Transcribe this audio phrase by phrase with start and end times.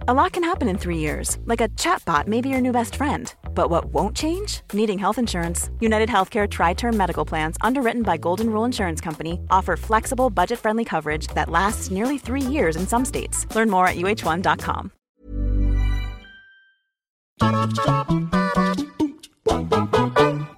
[0.00, 2.96] A lot can happen in three years, like a chatbot may be your new best
[2.96, 3.32] friend.
[3.54, 4.60] But what won't change?
[4.72, 5.70] Needing health insurance.
[5.80, 10.58] United Healthcare Tri Term Medical Plans, underwritten by Golden Rule Insurance Company, offer flexible, budget
[10.58, 13.46] friendly coverage that lasts nearly three years in some states.
[13.54, 14.90] Learn more at uh1.com.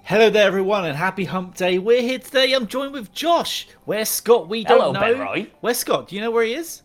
[0.03, 1.79] Hello there, everyone, and happy Hump Day.
[1.79, 2.53] We're here today.
[2.55, 3.69] I'm joined with Josh.
[3.85, 4.49] Where's Scott?
[4.49, 5.01] We don't Hello, know.
[5.01, 5.47] Ben Roy.
[5.61, 6.09] Where's Scott?
[6.09, 6.83] Do you know where he is?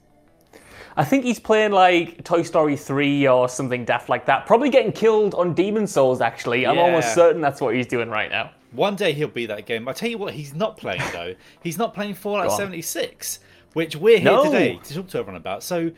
[0.97, 4.45] I think he's playing like Toy Story 3 or something daft like that.
[4.45, 6.65] Probably getting killed on Demon's Souls, actually.
[6.67, 6.81] I'm Yeah.
[6.83, 8.51] almost certain that's what he's doing right now.
[8.73, 9.87] One day he'll be that game.
[9.87, 11.35] I tell you what, he's not playing though.
[11.63, 13.39] he's not playing Fallout 76,
[13.73, 14.43] which we're here No.
[14.45, 15.63] today to talk to everyone about.
[15.63, 15.91] So,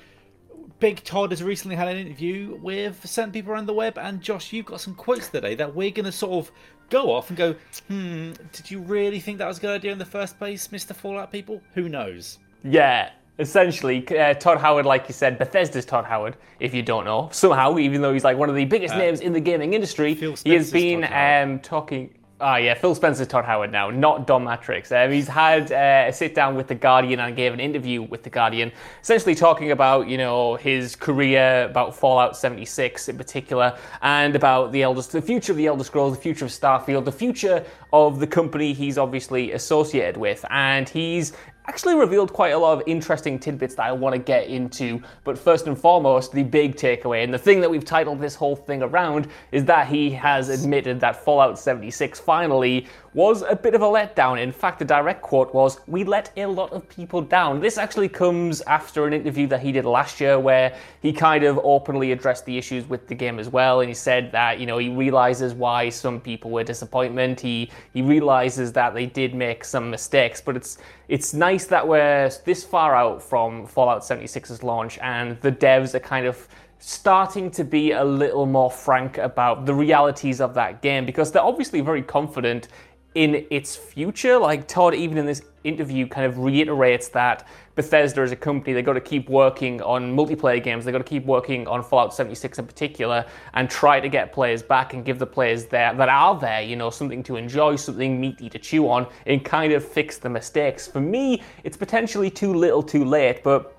[0.80, 4.52] Big Todd has recently had an interview with certain people around the web, and Josh,
[4.52, 6.52] you've got some quotes today that we're going to sort of
[6.90, 7.56] go off and go,
[7.88, 10.94] hmm, did you really think that was a good idea in the first place, Mr.
[10.94, 11.62] Fallout people?
[11.76, 12.40] Who knows?
[12.66, 17.30] Yeah, essentially, uh, Todd Howard, like you said, Bethesda's Todd Howard, if you don't know.
[17.32, 20.36] Somehow, even though he's like one of the biggest names in the gaming industry, Uh,
[20.44, 22.14] he has been um, talking.
[22.42, 24.92] Ah, yeah, Phil Spencer's Todd Howard now, not Don Mattrick.
[24.92, 28.24] Um, he's had uh, a sit down with The Guardian and gave an interview with
[28.24, 28.70] The Guardian,
[29.02, 34.82] essentially talking about, you know, his career, about Fallout 76 in particular, and about the
[34.82, 38.28] Elder, the future of the Elder Scrolls, the future of Starfield, the future of the
[38.28, 40.44] company he's obviously associated with.
[40.50, 41.32] And he's
[41.68, 45.02] actually revealed quite a lot of interesting tidbits that I want to get into.
[45.24, 48.56] But first and foremost, the big takeaway, and the thing that we've titled this whole
[48.56, 53.82] thing around, is that he has admitted that Fallout 76 finally was a bit of
[53.82, 54.42] a letdown.
[54.42, 57.60] In fact, the direct quote was, We let a lot of people down.
[57.60, 61.60] This actually comes after an interview that he did last year where he kind of
[61.64, 63.82] openly addressed the issues with the game as well.
[63.82, 67.40] And he said that, you know, he realizes why some people were disappointment.
[67.40, 72.30] He he realizes that they did make some mistakes, but it's it's nice that we're
[72.46, 76.48] this far out from Fallout 76's launch and the devs are kind of
[76.80, 81.42] starting to be a little more frank about the realities of that game because they're
[81.44, 82.68] obviously very confident
[83.16, 84.38] in its future.
[84.38, 88.86] Like Todd, even in this interview, kind of reiterates that Bethesda as a company, they've
[88.86, 92.60] got to keep working on multiplayer games, they've got to keep working on Fallout 76
[92.60, 96.40] in particular, and try to get players back and give the players there that are
[96.40, 100.18] there, you know, something to enjoy, something meaty to chew on, and kind of fix
[100.18, 100.88] the mistakes.
[100.88, 103.73] For me, it's potentially too little too late, but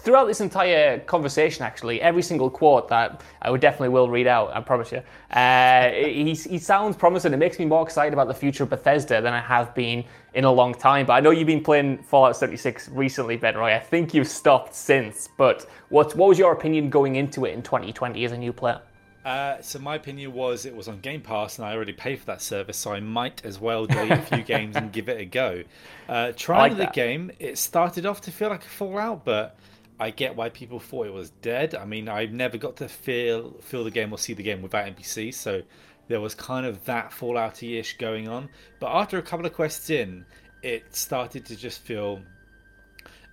[0.00, 4.54] throughout this entire conversation, actually, every single quote that I would definitely will read out,
[4.54, 7.32] I promise you, uh, he, he sounds promising.
[7.32, 10.44] It makes me more excited about the future of Bethesda than I have been in
[10.44, 11.06] a long time.
[11.06, 13.74] But I know you've been playing Fallout 76 recently, Ben Roy.
[13.74, 15.28] I think you've stopped since.
[15.36, 18.80] But what, what was your opinion going into it in 2020 as a new player?
[19.24, 22.26] Uh, so my opinion was it was on Game Pass and I already paid for
[22.26, 25.26] that service, so I might as well delete a few games and give it a
[25.26, 25.62] go.
[26.08, 26.94] Uh, trying like the that.
[26.94, 29.56] game, it started off to feel like a Fallout, but
[30.00, 31.74] I get why people thought it was dead.
[31.74, 34.86] I mean, I never got to feel feel the game or see the game without
[34.86, 35.62] NPC, so
[36.08, 38.48] there was kind of that Fallouty ish going on.
[38.80, 40.24] But after a couple of quests in,
[40.62, 42.22] it started to just feel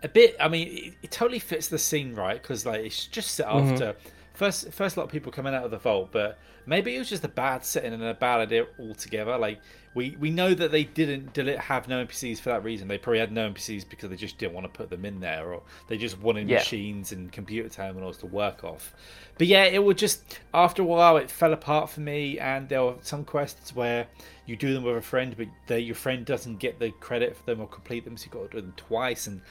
[0.04, 0.36] a bit.
[0.42, 2.40] I mean, it, it totally fits the scene, right?
[2.40, 3.74] Because like it's just set mm-hmm.
[3.74, 3.96] after
[4.38, 7.24] first first lot of people coming out of the vault, but maybe it was just
[7.24, 9.38] a bad setting and a bad idea altogether.
[9.38, 9.60] Like
[9.96, 12.88] we we know that they didn't have no NPCs for that reason.
[12.88, 15.52] They probably had no NPCs because they just didn't want to put them in there,
[15.52, 16.58] or they just wanted Yeah.
[16.58, 18.94] machines and computer terminals to work off.
[19.40, 22.84] But yeah, it would just after a while it fell apart for me, and there
[22.84, 24.06] were some quests where
[24.46, 27.44] you do them with a friend, but they, your friend doesn't get the credit for
[27.44, 29.42] them or complete them, so you got to do them twice, and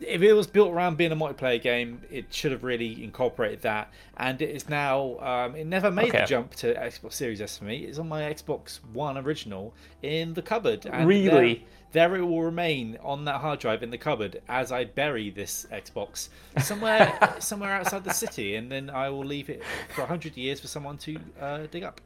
[0.00, 3.92] if it was built around being a multiplayer game, it should have really incorporated that.
[4.16, 5.18] And it is now.
[5.20, 7.78] Um, it never made the jump to Xbox Series S for me.
[7.78, 10.86] It's on my Xbox One original in the cupboard.
[10.86, 11.54] And Really?
[11.92, 15.30] There, there it will remain on that hard drive in the cupboard as I bury
[15.30, 19.62] this Xbox somewhere, somewhere outside the city, and then I will leave it
[19.94, 22.00] for hundred years for someone to uh, dig up.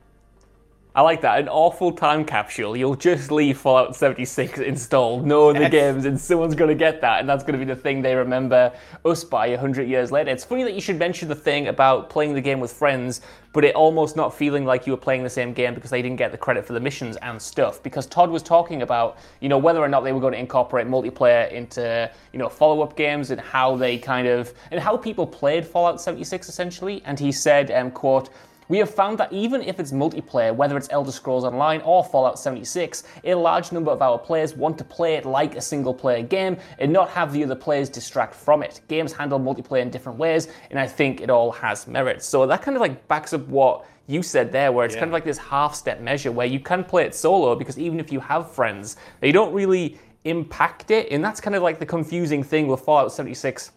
[0.97, 1.39] I like that.
[1.39, 2.75] An awful time capsule.
[2.75, 7.21] You'll just leave Fallout 76 installed, know the games, and someone's going to get that,
[7.21, 8.73] and that's going to be the thing they remember
[9.05, 10.31] us by 100 years later.
[10.31, 13.21] It's funny that you should mention the thing about playing the game with friends,
[13.53, 16.17] but it almost not feeling like you were playing the same game because they didn't
[16.17, 17.83] get the credit for the missions and stuff.
[17.83, 20.87] Because Todd was talking about, you know, whether or not they were going to incorporate
[20.87, 25.67] multiplayer into, you know, follow-up games and how they kind of and how people played
[25.67, 27.03] Fallout 76 essentially.
[27.05, 28.31] And he said, um, "quote."
[28.69, 32.39] We have found that even if it's multiplayer, whether it's Elder Scrolls Online or Fallout
[32.39, 36.23] 76, a large number of our players want to play it like a single player
[36.23, 38.81] game and not have the other players distract from it.
[38.89, 42.23] Games handle multiplayer in different ways, and I think it all has merit.
[42.23, 45.01] So that kind of like backs up what you said there, where it's yeah.
[45.01, 48.01] kind of like this half step measure where you can play it solo because even
[48.01, 51.09] if you have friends, they don't really impact it.
[51.11, 53.73] And that's kind of like the confusing thing with Fallout 76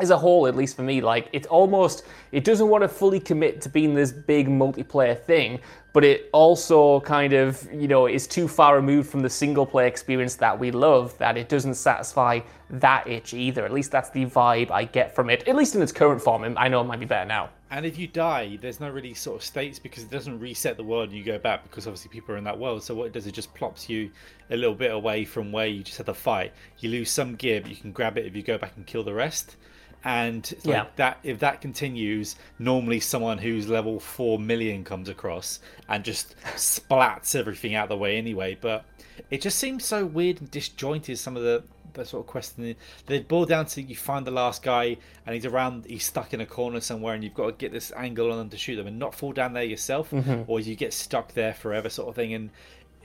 [0.00, 3.20] as a whole, at least for me, like it's almost it doesn't want to fully
[3.20, 5.60] commit to being this big multiplayer thing,
[5.92, 9.86] but it also kind of you know is too far removed from the single player
[9.86, 13.64] experience that we love that it doesn't satisfy that itch either.
[13.64, 16.54] At least that's the vibe I get from it, at least in its current form.
[16.56, 17.50] I know it might be better now.
[17.70, 20.84] And if you die, there's no really sort of states because it doesn't reset the
[20.84, 22.82] world and you go back because obviously people are in that world.
[22.82, 24.10] So what it does, it just plops you
[24.50, 26.52] a little bit away from where you just had the fight.
[26.78, 29.02] You lose some gear, but you can grab it if you go back and kill
[29.02, 29.56] the rest
[30.04, 30.86] and like yeah.
[30.96, 37.34] that if that continues normally someone who's level 4 million comes across and just splats
[37.34, 38.84] everything out of the way anyway but
[39.30, 41.64] it just seems so weird and disjointed some of the
[41.94, 42.74] the sort of question
[43.06, 44.96] they boil down to you find the last guy
[45.26, 47.92] and he's around he's stuck in a corner somewhere and you've got to get this
[47.96, 50.42] angle on them to shoot them and not fall down there yourself mm-hmm.
[50.48, 52.50] or you get stuck there forever sort of thing and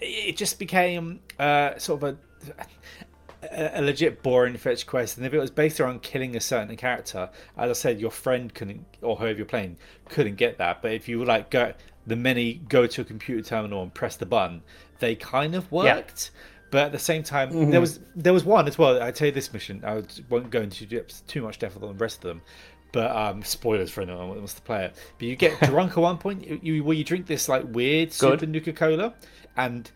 [0.02, 2.18] it just became uh, sort of
[2.58, 2.66] a
[3.44, 6.76] a, a, legit boring fetch quest, and if it was based around killing a certain
[6.76, 9.78] character, as I said, your friend couldn't, or whoever you're playing,
[10.10, 10.82] couldn't get that.
[10.82, 11.74] But if you like go
[12.08, 14.62] the many go to a computer terminal and press the button,
[15.00, 16.32] they kind of worked.
[16.34, 16.40] Yeah.
[16.72, 17.72] But at the same time, mm-hmm.
[17.72, 19.02] there was there was one as well.
[19.02, 19.84] I tell you this mission.
[19.84, 20.86] I won't go into
[21.28, 22.42] too much depth on the rest of them,
[22.92, 24.96] but um, spoilers for anyone who wants to play it.
[25.18, 26.46] But you get drunk at one point.
[26.46, 28.18] You, you where you drink this like weird Good.
[28.18, 29.14] super Nuka Cola,
[29.58, 29.90] and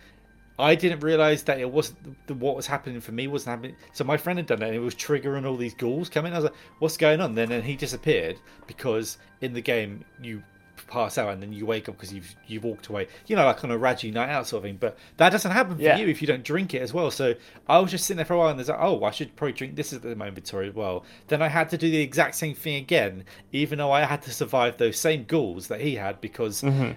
[0.57, 3.75] I didn't realize that it wasn't the, what was happening for me wasn't happening.
[3.93, 6.33] So my friend had done it, and it was triggering all these ghouls coming.
[6.33, 10.43] I was like, "What's going on?" Then and he disappeared because in the game you
[10.87, 13.07] pass out and then you wake up because you've you've walked away.
[13.25, 14.77] You know, like on a Raji night out sort of thing.
[14.79, 15.97] But that doesn't happen for yeah.
[15.97, 17.09] you if you don't drink it as well.
[17.09, 17.33] So
[17.67, 19.53] I was just sitting there for a while, and there's like, "Oh, I should probably
[19.53, 22.53] drink this at my inventory as well." Then I had to do the exact same
[22.53, 26.61] thing again, even though I had to survive those same ghouls that he had because.
[26.61, 26.91] Mm-hmm.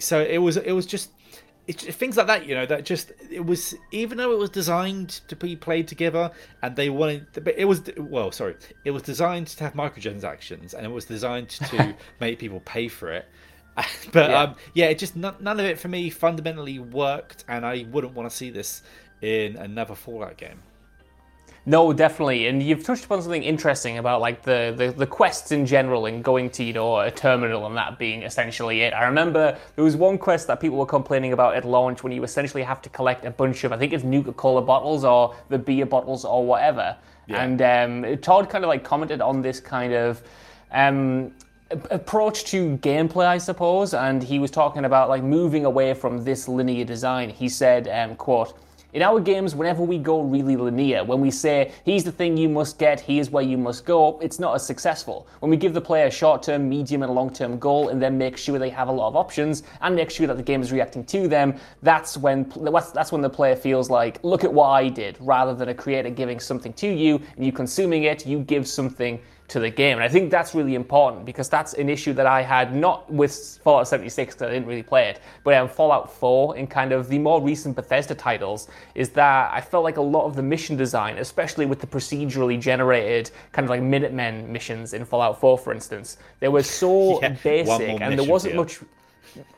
[0.00, 1.10] So it was it was just
[1.68, 5.36] things like that, you know, that just it was even though it was designed to
[5.36, 6.30] be played together,
[6.62, 10.84] and they wanted, but it was well, sorry, it was designed to have microtransactions, and
[10.84, 13.26] it was designed to make people pay for it.
[14.12, 14.42] but yeah.
[14.42, 18.14] um, yeah, it just none, none of it for me fundamentally worked, and I wouldn't
[18.14, 18.82] want to see this
[19.22, 20.60] in another Fallout game.
[21.66, 22.46] No, definitely.
[22.46, 26.24] And you've touched upon something interesting about like the, the, the, quests in general and
[26.24, 28.94] going to, you know, a terminal and that being essentially it.
[28.94, 32.24] I remember there was one quest that people were complaining about at launch when you
[32.24, 35.58] essentially have to collect a bunch of, I think it's Nuka Cola bottles or the
[35.58, 36.96] beer bottles or whatever.
[37.26, 37.42] Yeah.
[37.42, 40.22] And um, Todd kind of like commented on this kind of
[40.72, 41.32] um,
[41.90, 43.92] approach to gameplay, I suppose.
[43.92, 47.28] And he was talking about like moving away from this linear design.
[47.28, 48.58] He said, um, quote,
[48.92, 52.48] in our games, whenever we go really linear, when we say, here's the thing you
[52.48, 55.28] must get, here's where you must go, it's not as successful.
[55.38, 58.18] When we give the player a short term, medium, and long term goal and then
[58.18, 60.72] make sure they have a lot of options and make sure that the game is
[60.72, 62.52] reacting to them, that's when,
[62.94, 66.10] that's when the player feels like, look at what I did, rather than a creator
[66.10, 69.98] giving something to you and you consuming it, you give something to the game.
[69.98, 73.58] And I think that's really important because that's an issue that I had not with
[73.62, 77.08] Fallout 76 because I didn't really play it, but um, Fallout 4 in kind of
[77.08, 80.76] the more recent Bethesda titles is that I felt like a lot of the mission
[80.76, 85.72] design, especially with the procedurally generated kind of like Minutemen missions in Fallout 4, for
[85.72, 88.80] instance, they were so yeah, basic and there wasn't much.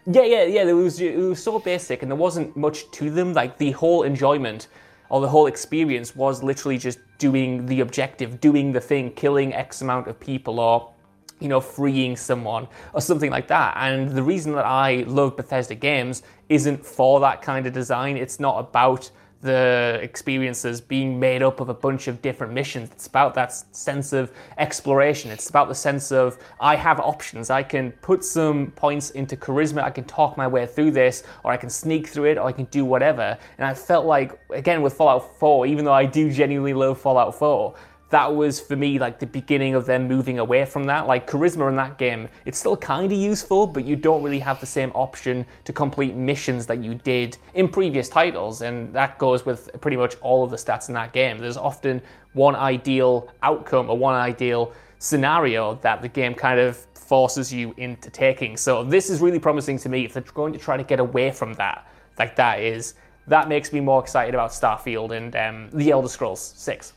[0.06, 0.62] Yeah, yeah, yeah.
[0.64, 3.32] It was, it was so basic and there wasn't much to them.
[3.32, 4.68] Like the whole enjoyment
[5.12, 9.82] or the whole experience was literally just doing the objective, doing the thing, killing X
[9.82, 10.90] amount of people, or
[11.38, 13.76] you know, freeing someone or something like that.
[13.76, 18.16] And the reason that I love Bethesda games isn't for that kind of design.
[18.16, 19.10] It's not about
[19.42, 22.90] the experiences being made up of a bunch of different missions.
[22.92, 25.32] It's about that sense of exploration.
[25.32, 27.50] It's about the sense of I have options.
[27.50, 29.82] I can put some points into charisma.
[29.82, 32.52] I can talk my way through this, or I can sneak through it, or I
[32.52, 33.36] can do whatever.
[33.58, 37.34] And I felt like, again, with Fallout 4, even though I do genuinely love Fallout
[37.34, 37.74] 4,
[38.12, 41.06] that was for me like the beginning of them moving away from that.
[41.06, 44.60] Like charisma in that game, it's still kind of useful, but you don't really have
[44.60, 49.46] the same option to complete missions that you did in previous titles, and that goes
[49.46, 51.38] with pretty much all of the stats in that game.
[51.38, 52.02] There's often
[52.34, 58.10] one ideal outcome or one ideal scenario that the game kind of forces you into
[58.10, 58.58] taking.
[58.58, 61.30] So this is really promising to me if they're going to try to get away
[61.30, 61.88] from that,
[62.18, 62.92] like that is
[63.26, 66.92] that makes me more excited about Starfield and um, The Elder Scrolls 6.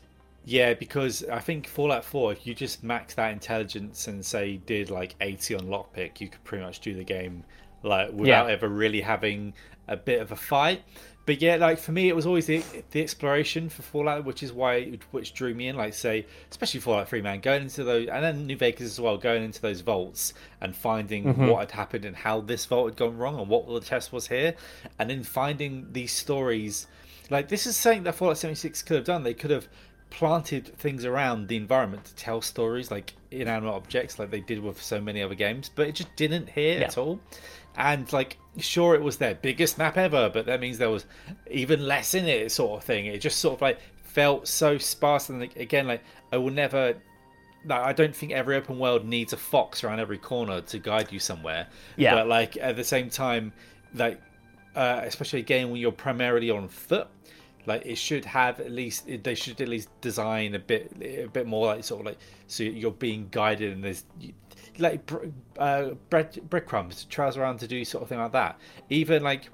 [0.48, 4.90] Yeah, because I think Fallout 4, if you just max that intelligence and say did
[4.90, 7.42] like 80 on lockpick, you could pretty much do the game
[7.82, 8.52] like without yeah.
[8.52, 9.54] ever really having
[9.88, 10.82] a bit of a fight.
[11.26, 12.62] But yeah, like for me, it was always the,
[12.92, 15.74] the exploration for Fallout, which is why which drew me in.
[15.74, 19.18] Like say, especially Fallout Three, man, going into those, and then New Vegas as well,
[19.18, 21.48] going into those vaults and finding mm-hmm.
[21.48, 24.28] what had happened and how this vault had gone wrong and what the test was
[24.28, 24.54] here,
[25.00, 26.86] and then finding these stories.
[27.28, 29.24] Like this is something that Fallout 76 could have done.
[29.24, 29.66] They could have
[30.10, 34.80] planted things around the environment to tell stories like inanimate objects like they did with
[34.80, 36.86] so many other games but it just didn't here yeah.
[36.86, 37.20] at all.
[37.76, 41.06] And like sure it was their biggest map ever but that means there was
[41.50, 43.06] even less in it sort of thing.
[43.06, 46.94] It just sort of like felt so sparse and like, again like i will never
[47.66, 51.12] like, i don't think every open world needs a fox around every corner to guide
[51.12, 51.66] you somewhere.
[51.96, 52.14] Yeah.
[52.14, 53.52] But like at the same time
[53.94, 54.20] like
[54.74, 57.08] uh, especially again when you're primarily on foot
[57.66, 61.46] like it should have at least they should at least design a bit a bit
[61.46, 64.04] more like sort of like so you're being guided and there's
[64.78, 65.10] like
[65.58, 68.58] uh, bread breadcrumbs trails around to do sort of thing like that.
[68.90, 69.48] Even like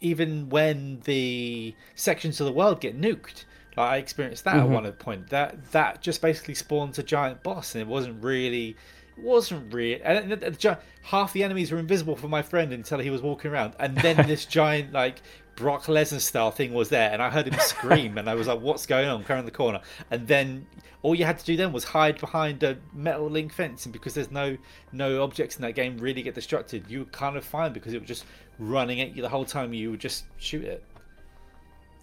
[0.00, 3.44] even when the sections of the world get nuked.
[3.76, 4.72] Like I experienced that mm-hmm.
[4.74, 5.30] at one point.
[5.30, 8.76] That that just basically spawns a giant boss, and it wasn't really
[9.16, 10.00] it wasn't real.
[10.02, 13.20] And the, the, the, half the enemies were invisible for my friend until he was
[13.20, 15.20] walking around, and then this giant like
[15.56, 18.60] Brock Lesnar style thing was there, and I heard him scream, and I was like,
[18.60, 20.66] "What's going on?" Around the corner, and then
[21.02, 24.14] all you had to do then was hide behind a metal link fence, and because
[24.14, 24.56] there's no
[24.92, 28.00] no objects in that game really get destructed, you were kind of fine because it
[28.00, 28.24] was just
[28.58, 29.72] running at you the whole time.
[29.72, 30.84] You would just shoot it.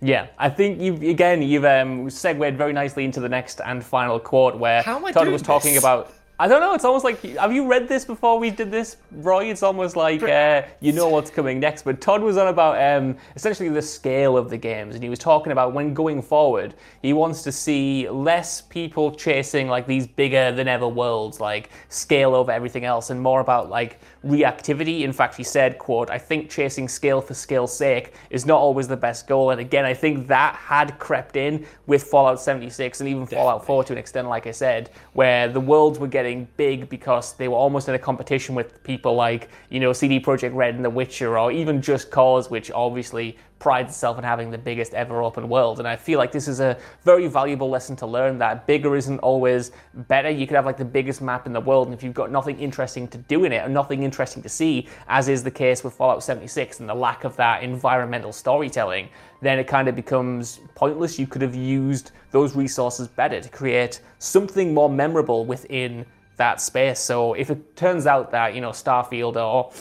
[0.02, 4.20] Yeah, I think you've again you've um, segued very nicely into the next and final
[4.20, 6.74] quote where Todd was talking about I don't know.
[6.74, 9.46] It's almost like have you read this before we did this, Roy?
[9.46, 11.84] It's almost like uh, you know what's coming next.
[11.84, 15.20] But Todd was on about um, essentially the scale of the games, and he was
[15.20, 16.74] talking about when going forward,
[17.04, 22.34] he wants to see less people chasing like these bigger than ever worlds, like scale
[22.34, 25.02] over everything else, and more about like reactivity.
[25.02, 28.88] In fact, he said, "quote I think chasing scale for scale's sake is not always
[28.88, 33.08] the best goal." And again, I think that had crept in with Fallout 76 and
[33.08, 33.44] even Definitely.
[33.44, 36.90] Fallout 4 to an extent, like I said, where the worlds were getting getting big
[36.90, 40.76] because they were almost in a competition with people like, you know, CD Projekt Red
[40.76, 44.94] and The Witcher, or even Just Cause, which obviously prides itself on having the biggest
[44.94, 45.80] ever open world.
[45.80, 49.20] And I feel like this is a very valuable lesson to learn that bigger isn't
[49.20, 50.30] always better.
[50.30, 52.60] You could have like the biggest map in the world, and if you've got nothing
[52.60, 55.94] interesting to do in it and nothing interesting to see, as is the case with
[55.94, 59.08] Fallout 76 and the lack of that environmental storytelling,
[59.42, 61.18] then it kind of becomes pointless.
[61.18, 66.06] You could have used those resources better to create something more memorable within
[66.38, 67.00] that space.
[67.00, 69.72] So if it turns out that you know Starfield or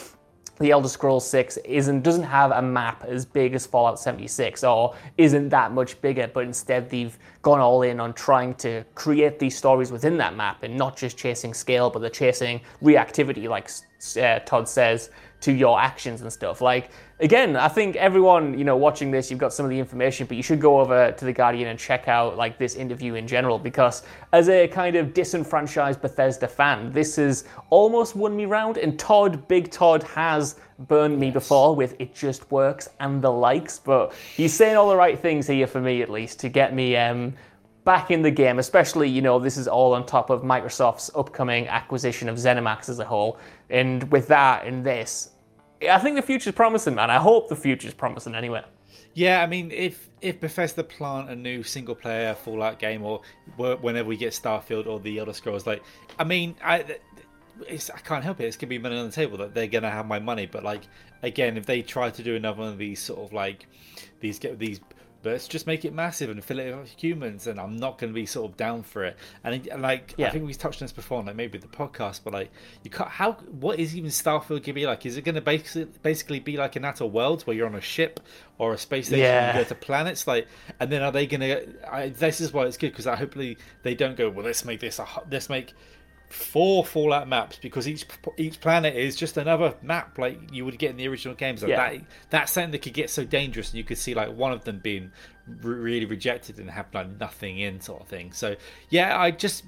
[0.59, 4.95] the Elder Scrolls 6 isn't doesn't have a map as big as Fallout 76 or
[5.19, 9.57] isn't that much bigger, but instead they've gone all in on trying to create these
[9.57, 13.69] stories within that map and not just chasing scale, but they're chasing reactivity, like
[14.17, 16.61] uh, Todd says, to your actions and stuff.
[16.61, 20.27] Like again, I think everyone, you know, watching this, you've got some of the information,
[20.27, 23.27] but you should go over to the Guardian and check out like this interview in
[23.27, 28.79] general because as a kind of disenfranchised Bethesda fan, this has almost won me round.
[28.79, 30.57] And Todd, Big Todd, has
[30.89, 34.97] burned me before with "It Just Works" and the likes, but he's saying all the
[34.97, 36.97] right things here for me at least to get me.
[36.97, 37.35] Um,
[37.85, 41.67] back in the game, especially, you know, this is all on top of Microsoft's upcoming
[41.67, 43.39] acquisition of ZeniMax as a whole.
[43.71, 45.31] And with that and this,
[45.91, 47.11] I think the future's promising, man.
[47.11, 48.63] I hope the future's promising anyway.
[49.15, 53.21] Yeah, I mean, if if Bethesda plant a new single player Fallout game, or
[53.57, 55.83] whenever we get Starfield or the Elder Scrolls, like,
[56.19, 56.97] I mean, I
[57.71, 58.45] I can't help it.
[58.45, 60.47] It's gonna be money on the table that they're gonna have my money.
[60.47, 60.83] But like,
[61.23, 63.67] again, if they try to do another one of these sort of like
[64.21, 64.81] these get these
[65.25, 68.15] let's just make it massive and fill it with humans and i'm not going to
[68.15, 70.27] be sort of down for it and like yeah.
[70.27, 72.51] i think we touched on this before like maybe the podcast but like
[72.83, 75.85] you can't how what is even starfield to be like is it going to basically
[76.03, 78.21] basically be like an outer world where you're on a ship
[78.59, 79.49] or a space station yeah.
[79.49, 80.47] and you go to planets like
[80.81, 83.95] and then are they going to this is why it's good because i hopefully they
[83.95, 85.73] don't go well let's make this a let's make
[86.33, 88.07] four Fallout maps because each
[88.39, 91.63] each planet is just another map like you would get in the original games.
[91.63, 91.91] Like Yeah.
[91.91, 94.65] that that's something that could get so dangerous, and you could see like one of
[94.65, 95.13] them being
[95.47, 98.33] re- really rejected and have like nothing in sort of thing.
[98.33, 98.57] So
[98.89, 99.65] yeah, I just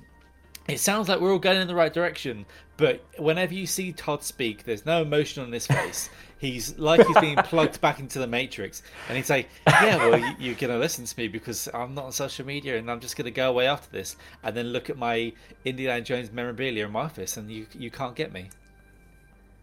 [0.66, 2.46] it sounds like we're all going in the right direction,
[2.78, 6.08] but whenever you see Todd speak, there's no emotion on his face.
[6.44, 10.34] He's like he's being plugged back into the matrix, and he's like, "Yeah, well, you-
[10.38, 13.30] you're gonna listen to me because I'm not on social media, and I'm just gonna
[13.30, 15.32] go away after this, and then look at my
[15.64, 18.50] Indiana Jones memorabilia in my office, and you you can't get me."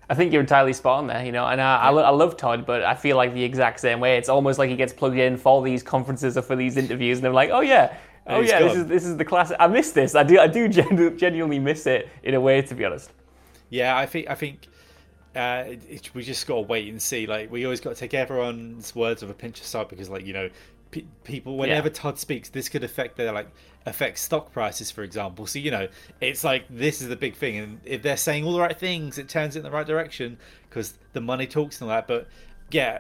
[0.10, 2.10] I think you're entirely spot on there, you know, and uh, I, I, lo- I
[2.10, 4.18] love Todd, but I feel like the exact same way.
[4.18, 7.28] It's almost like he gets plugged in for these conferences or for these interviews, and
[7.28, 7.96] I'm like, oh yeah,
[8.28, 9.56] oh yeah, this is this is the classic.
[9.60, 10.16] I miss this.
[10.16, 13.12] I do I do genu- genuinely miss it in a way, to be honest.
[13.70, 14.68] Yeah, I think I think
[15.36, 17.26] uh, it, it- we just got to wait and see.
[17.28, 20.26] Like we always got to take everyone's words with a pinch of salt because, like
[20.26, 20.50] you know,
[20.92, 21.94] pe- people whenever Yeah.
[21.94, 23.48] Todd speaks, this could affect their like
[23.86, 25.46] affect stock prices, for example.
[25.48, 25.88] So you know,
[26.20, 29.18] it's like this is the big thing, and if they're saying all the right things,
[29.18, 30.38] it turns it in the right direction
[30.70, 32.08] because the money talks and all that.
[32.08, 32.28] But
[32.72, 33.00] yeah.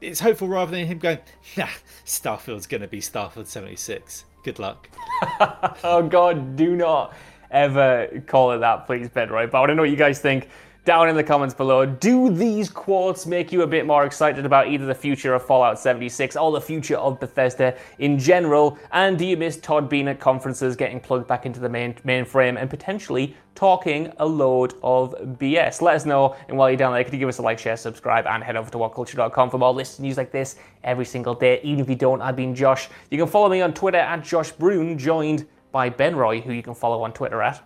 [0.00, 1.18] It's hopeful rather than him going,
[1.56, 1.68] nah,
[2.04, 4.24] Starfield's going to be Starfield 76.
[4.44, 4.88] Good luck.
[5.84, 7.14] Oh God, do not
[7.52, 9.46] ever call it that, please, Ben Roy.
[9.46, 10.48] But I want to know what you guys think
[10.84, 11.86] down in the comments below.
[11.86, 15.78] Do these quotes make you a bit more excited about either the future of Fallout
[15.78, 18.76] 76 or the future of Bethesda in general?
[18.90, 22.60] And do you miss Todd being at conferences, getting plugged back into the main mainframe,
[22.60, 25.82] and potentially talking a load of BS?
[25.82, 26.34] Let us know.
[26.48, 28.56] And while you're down there, could you give us a like, share, subscribe, and head
[28.56, 31.60] over to whatculture.com for more lists news like this every single day.
[31.62, 32.88] Even if you don't, I've been Josh.
[33.10, 36.62] You can follow me on Twitter at Josh Brune, joined by Ben Roy, who you
[36.62, 37.62] can follow on Twitter at.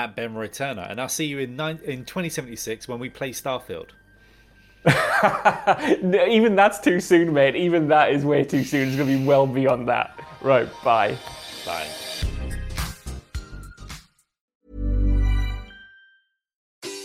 [0.00, 3.32] At Ben Roy Turner, and I'll see you in nine, in 2076 when we play
[3.32, 3.90] Starfield.
[6.30, 7.54] Even that's too soon, mate.
[7.54, 8.88] Even that is way too soon.
[8.88, 10.18] It's going to be well beyond that.
[10.40, 11.18] Right, bye.
[11.66, 11.86] Bye.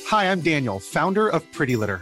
[0.08, 2.02] Hi, I'm Daniel, founder of Pretty Litter.